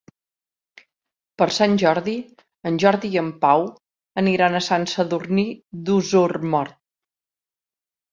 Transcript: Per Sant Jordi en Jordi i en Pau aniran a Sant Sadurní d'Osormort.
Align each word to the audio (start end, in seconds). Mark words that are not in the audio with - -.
Per 1.41 1.47
Sant 1.57 1.75
Jordi 1.81 2.15
en 2.69 2.79
Jordi 2.83 3.11
i 3.15 3.19
en 3.21 3.29
Pau 3.43 3.65
aniran 4.23 4.57
a 4.57 4.63
Sant 4.69 4.87
Sadurní 4.95 5.45
d'Osormort. 5.91 6.75